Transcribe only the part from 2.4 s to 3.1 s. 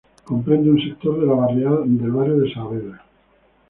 Saavedra.